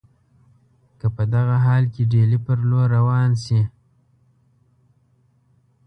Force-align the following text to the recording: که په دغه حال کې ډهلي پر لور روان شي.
که 0.99 1.07
په 1.15 1.23
دغه 1.33 1.55
حال 1.65 1.83
کې 1.93 2.03
ډهلي 2.11 2.39
پر 2.45 2.57
لور 2.69 2.87
روان 2.97 3.31
شي. 3.43 3.61